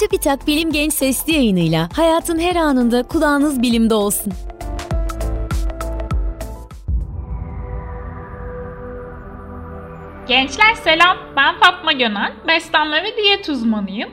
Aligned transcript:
Çubitak 0.00 0.46
Bilim 0.46 0.72
Genç 0.72 0.92
Sesli 0.92 1.32
yayınıyla 1.32 1.88
hayatın 1.96 2.38
her 2.38 2.56
anında 2.56 3.02
kulağınız 3.02 3.62
bilimde 3.62 3.94
olsun. 3.94 4.32
Gençler 10.28 10.74
selam, 10.74 11.16
ben 11.36 11.58
Fatma 11.58 11.92
Gönen, 11.92 12.32
beslenme 12.48 13.04
ve 13.04 13.16
diyet 13.16 13.48
uzmanıyım. 13.48 14.10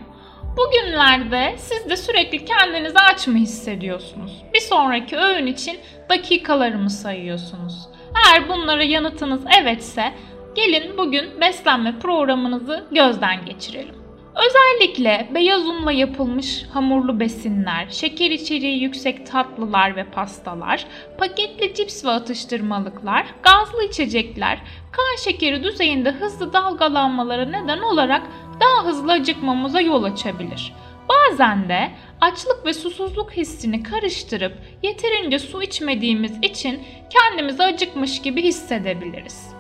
Bugünlerde 0.58 1.56
siz 1.58 1.90
de 1.90 1.98
sürekli 1.98 2.46
kendinizi 2.46 3.00
aç 3.14 3.28
mı 3.28 3.38
hissediyorsunuz? 3.38 4.44
Bir 4.54 4.62
sonraki 4.62 5.18
öğün 5.18 5.48
için 5.48 5.80
dakikalarımı 6.10 6.90
sayıyorsunuz. 6.90 7.90
Eğer 8.16 8.50
bunlara 8.50 8.84
yanıtınız 8.84 9.42
evetse, 9.62 10.14
gelin 10.56 10.98
bugün 10.98 11.42
beslenme 11.42 12.00
programınızı 12.00 12.88
gözden 12.92 13.46
geçirelim. 13.46 13.97
Özellikle 14.46 15.28
beyaz 15.36 15.68
unla 15.68 15.92
yapılmış 15.92 16.64
hamurlu 16.74 17.20
besinler, 17.20 17.88
şeker 17.90 18.32
içeriği 18.32 18.82
yüksek 18.82 19.28
tatlılar 19.28 19.96
ve 19.96 20.04
pastalar, 20.04 20.86
paketli 21.18 21.74
cips 21.74 22.06
ve 22.06 22.10
atıştırmalıklar, 22.10 23.26
gazlı 23.44 23.84
içecekler, 23.84 24.62
kan 24.92 25.24
şekeri 25.24 25.64
düzeyinde 25.64 26.12
hızlı 26.12 26.54
dalgalanmalara 26.54 27.46
neden 27.46 27.80
olarak 27.80 28.22
daha 28.60 28.86
hızlı 28.86 29.12
acıkmamıza 29.12 29.82
yol 29.82 30.04
açabilir. 30.04 30.74
Bazen 31.10 31.70
de 31.70 31.92
açlık 32.22 32.66
ve 32.66 32.74
susuzluk 32.74 33.32
hissini 33.32 33.84
karıştırıp 33.84 34.54
yeterince 34.84 35.40
su 35.40 35.64
içmediğimiz 35.64 36.38
için 36.42 36.84
kendimizi 37.10 37.64
acıkmış 37.64 38.22
gibi 38.22 38.44
hissedebiliriz. 38.44 39.57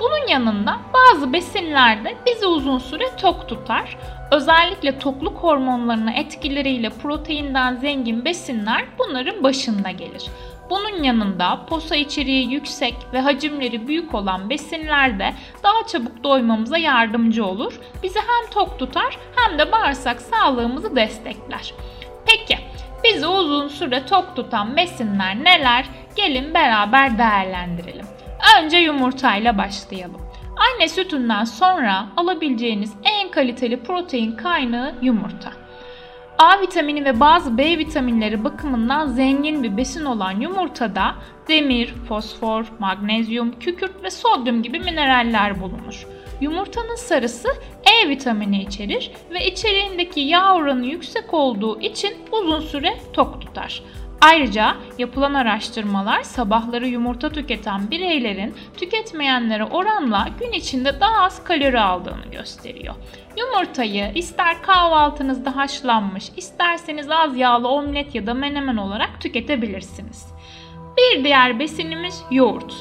Bunun 0.00 0.26
yanında 0.28 0.78
bazı 0.94 1.32
besinler 1.32 2.04
de 2.04 2.16
bizi 2.26 2.46
uzun 2.46 2.78
süre 2.78 3.16
tok 3.16 3.48
tutar. 3.48 3.96
Özellikle 4.30 4.98
tokluk 4.98 5.38
hormonlarına 5.38 6.12
etkileriyle 6.12 6.90
proteinden 6.90 7.76
zengin 7.76 8.24
besinler 8.24 8.84
bunların 8.98 9.42
başında 9.42 9.90
gelir. 9.90 10.26
Bunun 10.70 11.02
yanında 11.02 11.66
posa 11.68 11.96
içeriği 11.96 12.52
yüksek 12.52 12.94
ve 13.12 13.20
hacimleri 13.20 13.88
büyük 13.88 14.14
olan 14.14 14.50
besinler 14.50 15.18
de 15.18 15.34
daha 15.62 15.86
çabuk 15.86 16.24
doymamıza 16.24 16.78
yardımcı 16.78 17.46
olur. 17.46 17.80
Bizi 18.02 18.18
hem 18.18 18.50
tok 18.50 18.78
tutar 18.78 19.18
hem 19.36 19.58
de 19.58 19.72
bağırsak 19.72 20.20
sağlığımızı 20.20 20.96
destekler. 20.96 21.74
Peki 22.26 22.58
bizi 23.04 23.26
uzun 23.26 23.68
süre 23.68 24.06
tok 24.06 24.36
tutan 24.36 24.76
besinler 24.76 25.44
neler? 25.44 25.84
Gelin 26.16 26.54
beraber 26.54 27.18
değerlendirelim. 27.18 28.06
Önce 28.58 28.76
yumurtayla 28.76 29.58
başlayalım. 29.58 30.20
Anne 30.56 30.88
sütünden 30.88 31.44
sonra 31.44 32.06
alabileceğiniz 32.16 32.92
en 33.04 33.30
kaliteli 33.30 33.82
protein 33.82 34.36
kaynağı 34.36 34.94
yumurta. 35.02 35.52
A 36.38 36.60
vitamini 36.60 37.04
ve 37.04 37.20
bazı 37.20 37.58
B 37.58 37.78
vitaminleri 37.78 38.44
bakımından 38.44 39.06
zengin 39.06 39.62
bir 39.62 39.76
besin 39.76 40.04
olan 40.04 40.40
yumurtada 40.40 41.14
demir, 41.48 41.94
fosfor, 42.08 42.64
magnezyum, 42.78 43.58
kükürt 43.58 44.04
ve 44.04 44.10
sodyum 44.10 44.62
gibi 44.62 44.78
mineraller 44.78 45.60
bulunur. 45.60 46.06
Yumurtanın 46.40 46.96
sarısı 46.96 47.48
E 47.84 48.08
vitamini 48.08 48.62
içerir 48.62 49.10
ve 49.30 49.46
içeriğindeki 49.46 50.20
yağ 50.20 50.54
oranı 50.54 50.86
yüksek 50.86 51.34
olduğu 51.34 51.80
için 51.80 52.14
uzun 52.32 52.60
süre 52.60 52.94
tok 53.12 53.40
tutar. 53.40 53.82
Ayrıca 54.20 54.76
yapılan 54.98 55.34
araştırmalar 55.34 56.22
sabahları 56.22 56.86
yumurta 56.86 57.28
tüketen 57.28 57.90
bireylerin 57.90 58.54
tüketmeyenlere 58.76 59.64
oranla 59.64 60.28
gün 60.40 60.52
içinde 60.52 61.00
daha 61.00 61.24
az 61.24 61.44
kalori 61.44 61.80
aldığını 61.80 62.26
gösteriyor. 62.32 62.94
Yumurtayı 63.36 64.12
ister 64.14 64.62
kahvaltınızda 64.62 65.56
haşlanmış, 65.56 66.30
isterseniz 66.36 67.10
az 67.10 67.36
yağlı 67.36 67.68
omlet 67.68 68.14
ya 68.14 68.26
da 68.26 68.34
menemen 68.34 68.76
olarak 68.76 69.20
tüketebilirsiniz. 69.20 70.26
Bir 70.96 71.24
diğer 71.24 71.58
besinimiz 71.58 72.22
yoğurt. 72.30 72.74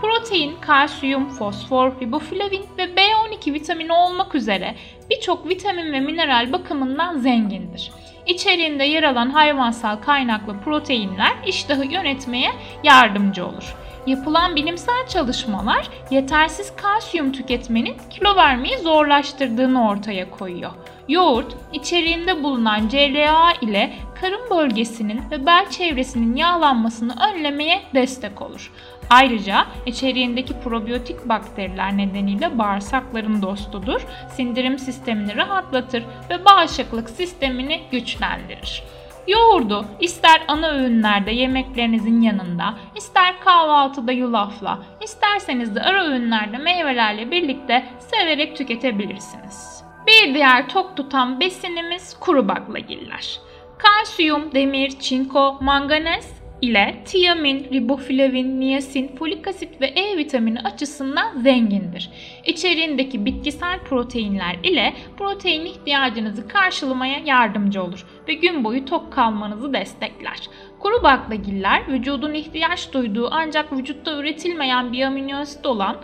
Protein, 0.00 0.56
kalsiyum, 0.60 1.28
fosfor, 1.28 1.92
riboflavin 2.00 2.64
ve 2.78 2.84
B12 2.84 3.54
vitamini 3.54 3.92
olmak 3.92 4.34
üzere 4.34 4.74
birçok 5.10 5.48
vitamin 5.48 5.92
ve 5.92 6.00
mineral 6.00 6.52
bakımından 6.52 7.18
zengindir. 7.18 7.92
İçeriğinde 8.28 8.84
yer 8.84 9.02
alan 9.02 9.30
hayvansal 9.30 9.96
kaynaklı 9.96 10.60
proteinler 10.60 11.32
iştahı 11.46 11.84
yönetmeye 11.84 12.50
yardımcı 12.84 13.46
olur. 13.46 13.74
Yapılan 14.06 14.56
bilimsel 14.56 15.06
çalışmalar 15.08 15.88
yetersiz 16.10 16.76
kalsiyum 16.76 17.32
tüketmenin 17.32 17.96
kilo 18.10 18.36
vermeyi 18.36 18.78
zorlaştırdığını 18.78 19.88
ortaya 19.88 20.30
koyuyor. 20.30 20.70
Yoğurt, 21.08 21.56
içeriğinde 21.72 22.42
bulunan 22.42 22.88
CLA 22.88 23.52
ile 23.60 23.92
karın 24.20 24.50
bölgesinin 24.50 25.22
ve 25.30 25.46
bel 25.46 25.70
çevresinin 25.70 26.36
yağlanmasını 26.36 27.14
önlemeye 27.30 27.82
destek 27.94 28.42
olur. 28.42 28.72
Ayrıca 29.10 29.66
içeriğindeki 29.86 30.60
probiyotik 30.60 31.28
bakteriler 31.28 31.96
nedeniyle 31.96 32.58
bağırsakların 32.58 33.42
dostudur, 33.42 34.06
sindirim 34.36 34.78
sistemini 34.78 35.36
rahatlatır 35.36 36.04
ve 36.30 36.44
bağışıklık 36.44 37.10
sistemini 37.10 37.80
güçlendirir. 37.92 38.82
Yoğurdu 39.28 39.84
ister 40.00 40.42
ana 40.48 40.70
öğünlerde 40.70 41.30
yemeklerinizin 41.30 42.20
yanında, 42.20 42.74
ister 42.96 43.40
kahvaltıda 43.40 44.12
yulafla, 44.12 44.78
isterseniz 45.04 45.74
de 45.74 45.82
ara 45.82 46.04
öğünlerde 46.04 46.58
meyvelerle 46.58 47.30
birlikte 47.30 47.86
severek 47.98 48.56
tüketebilirsiniz. 48.56 49.77
Bir 50.08 50.34
diğer 50.34 50.68
tok 50.68 50.96
tutan 50.96 51.40
besinimiz 51.40 52.16
kuru 52.20 52.48
baklagiller. 52.48 53.40
Kalsiyum, 53.78 54.54
demir, 54.54 54.90
çinko, 54.90 55.58
manganez 55.60 56.42
ile 56.62 57.02
tiamin, 57.04 57.64
riboflavin, 57.72 58.60
niasin, 58.60 59.16
folik 59.16 59.48
asit 59.48 59.80
ve 59.80 59.86
E 59.86 60.16
vitamini 60.16 60.60
açısından 60.60 61.38
zengindir. 61.38 62.10
İçeriğindeki 62.46 63.24
bitkisel 63.24 63.78
proteinler 63.78 64.56
ile 64.62 64.94
protein 65.18 65.64
ihtiyacınızı 65.64 66.48
karşılamaya 66.48 67.18
yardımcı 67.26 67.82
olur 67.82 68.06
ve 68.28 68.34
gün 68.34 68.64
boyu 68.64 68.84
tok 68.84 69.12
kalmanızı 69.12 69.72
destekler. 69.72 70.38
Kuru 70.78 71.02
baklagiller 71.02 71.88
vücudun 71.88 72.34
ihtiyaç 72.34 72.92
duyduğu 72.92 73.28
ancak 73.30 73.72
vücutta 73.72 74.16
üretilmeyen 74.16 74.92
bir 74.92 75.02
amino 75.02 75.36
asit 75.36 75.66
olan 75.66 75.96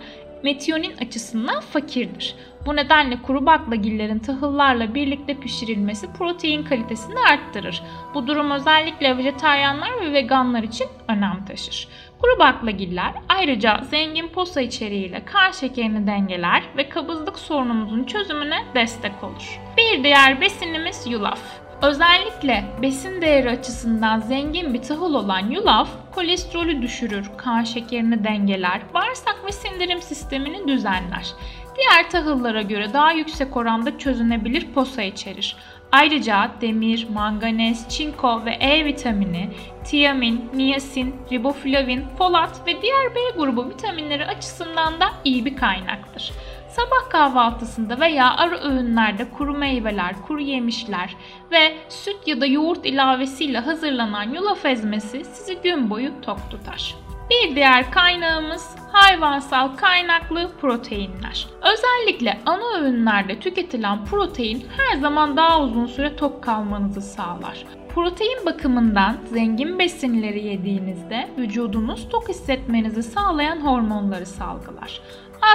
metionin 0.42 0.96
açısından 0.96 1.60
fakirdir. 1.60 2.34
Bu 2.66 2.76
nedenle 2.76 3.22
kuru 3.22 3.46
baklagillerin 3.46 4.18
tahıllarla 4.18 4.94
birlikte 4.94 5.34
pişirilmesi 5.34 6.12
protein 6.12 6.62
kalitesini 6.62 7.18
arttırır. 7.32 7.82
Bu 8.14 8.26
durum 8.26 8.50
özellikle 8.50 9.18
vejetaryenler 9.18 10.00
ve 10.00 10.12
veganlar 10.12 10.62
için 10.62 10.86
önem 11.08 11.44
taşır. 11.44 11.88
Kuru 12.18 12.38
baklagiller 12.38 13.12
ayrıca 13.28 13.80
zengin 13.90 14.28
posa 14.28 14.60
içeriğiyle 14.60 15.24
kan 15.24 15.50
şekerini 15.50 16.06
dengeler 16.06 16.62
ve 16.76 16.88
kabızlık 16.88 17.38
sorunumuzun 17.38 18.04
çözümüne 18.04 18.64
destek 18.74 19.24
olur. 19.24 19.60
Bir 19.76 20.04
diğer 20.04 20.40
besinimiz 20.40 21.06
yulaf. 21.06 21.40
Özellikle 21.82 22.64
besin 22.82 23.22
değeri 23.22 23.50
açısından 23.50 24.20
zengin 24.20 24.74
bir 24.74 24.82
tahıl 24.82 25.14
olan 25.14 25.50
yulaf 25.50 25.88
kolesterolü 26.14 26.82
düşürür, 26.82 27.30
kan 27.36 27.64
şekerini 27.64 28.24
dengeler, 28.24 28.80
bağırsak 28.94 29.42
ve 29.46 29.52
sindirim 29.52 30.02
sistemini 30.02 30.68
düzenler. 30.68 31.34
Diğer 31.76 32.10
tahıllara 32.10 32.62
göre 32.62 32.92
daha 32.92 33.12
yüksek 33.12 33.56
oranda 33.56 33.98
çözünebilir 33.98 34.72
posa 34.74 35.02
içerir. 35.02 35.56
Ayrıca 35.92 36.50
demir, 36.60 37.06
manganez, 37.12 37.88
çinko 37.88 38.44
ve 38.44 38.50
E 38.50 38.84
vitamini, 38.84 39.50
tiamin, 39.84 40.50
niasin, 40.54 41.14
riboflavin, 41.32 42.04
folat 42.18 42.60
ve 42.66 42.82
diğer 42.82 43.14
B 43.14 43.18
grubu 43.36 43.68
vitaminleri 43.68 44.26
açısından 44.26 45.00
da 45.00 45.06
iyi 45.24 45.44
bir 45.44 45.56
kaynaktır. 45.56 46.32
Sabah 46.68 47.10
kahvaltısında 47.10 48.00
veya 48.00 48.36
ara 48.36 48.58
öğünlerde 48.58 49.30
kuru 49.30 49.54
meyveler, 49.54 50.14
kuru 50.26 50.40
yemişler 50.40 51.16
ve 51.52 51.74
süt 51.88 52.16
ya 52.26 52.40
da 52.40 52.46
yoğurt 52.46 52.86
ilavesiyle 52.86 53.58
hazırlanan 53.58 54.34
yulaf 54.34 54.64
ezmesi 54.64 55.24
sizi 55.24 55.62
gün 55.62 55.90
boyu 55.90 56.20
tok 56.22 56.50
tutar. 56.50 56.94
Bir 57.30 57.56
diğer 57.56 57.90
kaynağımız 57.90 58.76
hayvansal 58.92 59.68
kaynaklı 59.76 60.50
proteinler. 60.60 61.46
Özellikle 61.72 62.40
ana 62.46 62.78
öğünlerde 62.78 63.40
tüketilen 63.40 64.04
protein 64.04 64.66
her 64.76 64.96
zaman 64.96 65.36
daha 65.36 65.62
uzun 65.62 65.86
süre 65.86 66.16
tok 66.16 66.42
kalmanızı 66.42 67.00
sağlar. 67.00 67.64
Protein 67.94 68.46
bakımından 68.46 69.16
zengin 69.32 69.78
besinleri 69.78 70.46
yediğinizde 70.46 71.28
vücudunuz 71.38 72.08
tok 72.08 72.28
hissetmenizi 72.28 73.02
sağlayan 73.02 73.60
hormonları 73.60 74.26
salgılar. 74.26 75.00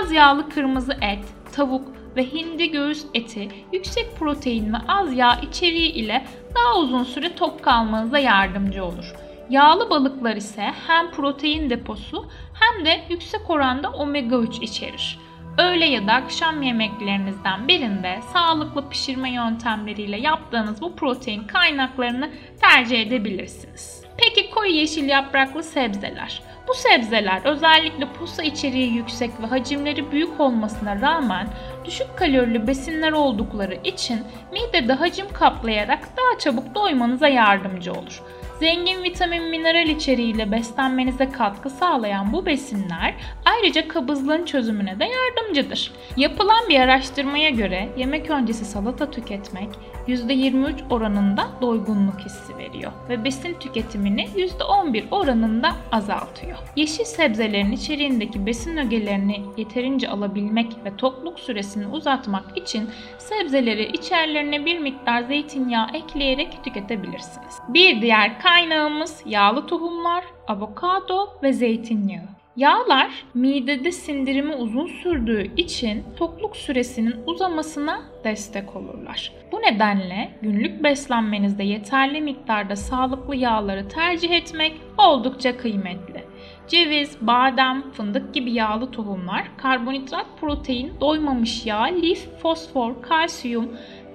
Az 0.02 0.12
yağlı 0.12 0.50
kırmızı 0.50 0.94
et, 1.02 1.26
tavuk 1.56 1.88
ve 2.16 2.26
hindi 2.26 2.72
göğüs 2.72 3.06
eti 3.14 3.50
yüksek 3.74 4.16
protein 4.20 4.74
ve 4.74 4.78
az 4.88 5.18
yağ 5.18 5.40
içeriği 5.50 5.92
ile 5.92 6.26
daha 6.56 6.80
uzun 6.80 7.04
süre 7.04 7.36
tok 7.36 7.64
kalmanıza 7.64 8.20
yardımcı 8.20 8.86
olur. 8.86 9.16
Yağlı 9.50 9.90
balıklar 9.90 10.36
ise 10.36 10.74
hem 10.88 11.12
protein 11.12 11.70
deposu 11.70 12.26
hem 12.54 12.86
de 12.86 13.02
yüksek 13.10 13.50
oranda 13.50 13.90
omega 13.90 14.36
3 14.36 14.58
içerir. 14.58 15.20
öğle 15.58 15.86
ya 15.86 16.08
da 16.08 16.14
akşam 16.14 16.62
yemeklerinizden 16.62 17.68
birinde 17.68 18.20
sağlıklı 18.34 18.90
pişirme 18.90 19.32
yöntemleriyle 19.32 20.18
yaptığınız 20.20 20.82
bu 20.82 20.96
protein 20.96 21.48
kaynaklarını 21.48 22.30
tercih 22.62 23.02
edebilirsiniz. 23.02 24.04
Peki 24.18 24.50
koyu 24.50 24.72
yeşil 24.72 25.10
yapraklı 25.10 25.64
sebzeler. 25.64 26.42
Bu 26.68 26.74
sebzeler 26.74 27.42
özellikle 27.46 28.14
posa 28.20 28.44
içeriği 28.44 28.94
yüksek 28.94 29.32
ve 29.42 29.46
hacimleri 29.46 30.12
büyük 30.12 30.40
olmasına 30.40 31.02
rağmen 31.02 31.48
düşük 31.86 32.18
kalorili 32.18 32.68
besinler 32.68 33.12
oldukları 33.12 33.78
için 33.84 34.20
midede 34.52 34.94
hacim 34.94 35.34
kaplayarak 35.34 36.00
daha 36.18 36.40
çabuk 36.40 36.76
doymanıza 36.76 37.28
yardımcı 37.28 37.94
olur. 37.94 38.24
Zengin 38.60 39.04
vitamin 39.04 39.44
mineral 39.44 39.88
içeriğiyle 39.88 40.52
beslenmenize 40.52 41.30
katkı 41.32 41.70
sağlayan 41.70 42.34
bu 42.34 42.46
besinler 42.46 43.16
ayrıca 43.46 43.88
kabızlığın 43.88 44.46
çözümüne 44.46 45.00
de 45.00 45.06
yardımcıdır. 45.06 45.92
Yapılan 46.18 46.70
bir 46.70 46.80
araştırmaya 46.80 47.50
göre 47.50 47.90
yemek 47.98 48.30
öncesi 48.30 48.66
salata 48.66 49.12
tüketmek 49.12 49.70
%23 50.08 50.74
oranında 50.90 51.48
doygunluk 51.62 52.20
hissi 52.20 52.58
veriyor 52.58 52.92
ve 53.10 53.24
besin 53.24 53.54
tüketimini 53.60 54.26
%11 54.26 55.04
oranında 55.12 55.72
azaltıyor. 55.92 56.58
Yeşil 56.76 57.04
sebzelerin 57.04 57.72
içeriğindeki 57.72 58.46
besin 58.46 58.78
ögelerini 58.78 59.42
yeterince 59.58 60.10
alabilmek 60.10 60.86
ve 60.86 60.98
tokluk 60.98 61.40
süresini 61.40 61.88
uzatmak 61.88 62.58
için 62.58 62.90
sebzeleri 63.18 63.92
içerilerine 63.92 64.66
bir 64.66 64.80
miktar 64.80 65.22
zeytinyağı 65.22 65.88
ekleyerek 65.94 66.64
tüketebilirsiniz. 66.64 67.60
Bir 67.68 68.02
diğer 68.02 68.40
kaynağımız 68.50 69.24
yağlı 69.26 69.68
tohumlar, 69.68 70.24
avokado 70.48 71.28
ve 71.44 71.54
zeytinyağı. 71.54 72.30
Yağlar 72.56 73.26
midede 73.34 73.92
sindirimi 73.92 74.56
uzun 74.56 74.88
sürdüğü 74.88 75.56
için 75.58 76.04
tokluk 76.18 76.58
süresinin 76.58 77.16
uzamasına 77.26 78.02
destek 78.24 78.76
olurlar. 78.76 79.32
Bu 79.52 79.62
nedenle 79.62 80.32
günlük 80.42 80.84
beslenmenizde 80.84 81.64
yeterli 81.64 82.22
miktarda 82.22 82.76
sağlıklı 82.76 83.36
yağları 83.36 83.90
tercih 83.90 84.32
etmek 84.32 84.82
oldukça 84.98 85.58
kıymetli. 85.58 86.24
Ceviz, 86.68 87.18
badem, 87.22 87.92
fındık 87.92 88.34
gibi 88.34 88.52
yağlı 88.52 88.92
tohumlar 88.92 89.44
karbonhidrat, 89.58 90.26
protein, 90.42 90.94
doymamış 91.02 91.66
yağ, 91.66 91.84
lif, 91.84 92.30
fosfor, 92.42 93.02
kalsiyum, 93.02 93.72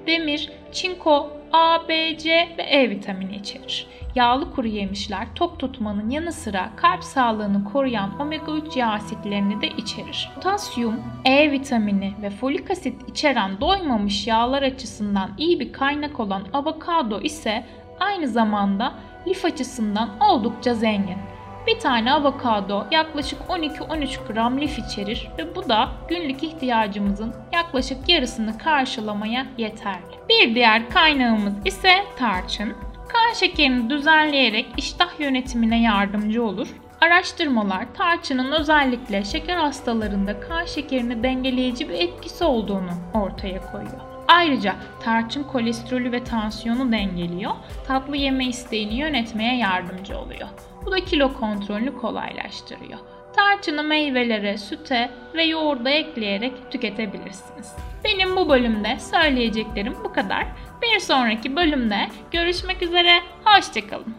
demir, 0.06 0.50
çinko, 0.72 1.30
A, 1.56 1.88
B, 1.88 2.18
C 2.18 2.30
ve 2.58 2.62
E 2.62 2.90
vitamini 2.90 3.36
içerir. 3.36 3.86
Yağlı 4.14 4.50
kuru 4.54 4.66
yemişler 4.66 5.26
tok 5.34 5.58
tutmanın 5.58 6.10
yanı 6.10 6.32
sıra 6.32 6.70
kalp 6.76 7.04
sağlığını 7.04 7.64
koruyan 7.64 8.20
omega 8.20 8.52
3 8.52 8.76
yağ 8.76 8.90
asitlerini 8.90 9.60
de 9.60 9.68
içerir. 9.68 10.30
Potasyum, 10.34 11.02
E 11.24 11.52
vitamini 11.52 12.14
ve 12.22 12.30
folik 12.30 12.70
asit 12.70 13.08
içeren 13.08 13.60
doymamış 13.60 14.26
yağlar 14.26 14.62
açısından 14.62 15.30
iyi 15.38 15.60
bir 15.60 15.72
kaynak 15.72 16.20
olan 16.20 16.42
avokado 16.52 17.20
ise 17.20 17.64
aynı 18.00 18.28
zamanda 18.28 18.94
lif 19.26 19.44
açısından 19.44 20.10
oldukça 20.20 20.74
zengin. 20.74 21.18
Bir 21.66 21.78
tane 21.80 22.12
avokado 22.12 22.86
yaklaşık 22.90 23.40
12-13 23.40 24.32
gram 24.32 24.60
lif 24.60 24.78
içerir 24.78 25.28
ve 25.38 25.56
bu 25.56 25.68
da 25.68 25.88
günlük 26.08 26.42
ihtiyacımızın 26.42 27.34
yaklaşık 27.52 28.08
yarısını 28.08 28.58
karşılamaya 28.58 29.46
yeterli. 29.58 30.14
Bir 30.28 30.54
diğer 30.54 30.90
kaynağımız 30.90 31.54
ise 31.64 31.94
tarçın. 32.18 32.74
Kan 33.08 33.32
şekerini 33.34 33.90
düzenleyerek 33.90 34.66
iştah 34.76 35.20
yönetimine 35.20 35.82
yardımcı 35.82 36.44
olur. 36.44 36.68
Araştırmalar 37.00 37.94
tarçının 37.94 38.52
özellikle 38.52 39.24
şeker 39.24 39.56
hastalarında 39.56 40.40
kan 40.40 40.64
şekerini 40.64 41.22
dengeleyici 41.22 41.88
bir 41.88 41.94
etkisi 41.94 42.44
olduğunu 42.44 42.90
ortaya 43.14 43.72
koyuyor. 43.72 44.13
Ayrıca 44.34 44.76
tarçın 45.00 45.42
kolesterolü 45.42 46.12
ve 46.12 46.24
tansiyonu 46.24 46.92
dengeliyor, 46.92 47.52
tatlı 47.86 48.16
yeme 48.16 48.46
isteğini 48.46 48.94
yönetmeye 48.94 49.56
yardımcı 49.56 50.18
oluyor. 50.18 50.48
Bu 50.86 50.90
da 50.92 51.04
kilo 51.04 51.34
kontrolünü 51.34 51.96
kolaylaştırıyor. 51.96 52.98
Tarçını 53.36 53.82
meyvelere, 53.82 54.58
süte 54.58 55.10
ve 55.34 55.44
yoğurda 55.44 55.90
ekleyerek 55.90 56.52
tüketebilirsiniz. 56.70 57.72
Benim 58.04 58.36
bu 58.36 58.48
bölümde 58.48 58.98
söyleyeceklerim 59.12 59.94
bu 60.04 60.12
kadar. 60.12 60.46
Bir 60.82 61.00
sonraki 61.00 61.56
bölümde 61.56 62.08
görüşmek 62.32 62.82
üzere. 62.82 63.12
Hoşçakalın. 63.44 64.14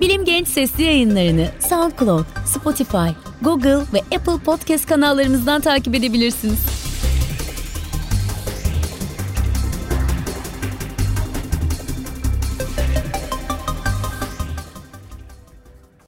Bilim 0.00 0.24
Genç 0.24 0.48
sesli 0.48 0.84
yayınlarını 0.84 1.46
SoundCloud, 1.60 2.24
Spotify, 2.46 3.08
Google 3.42 3.78
ve 3.92 3.98
Apple 4.16 4.44
Podcast 4.44 4.86
kanallarımızdan 4.86 5.60
takip 5.60 5.94
edebilirsiniz. 5.94 6.81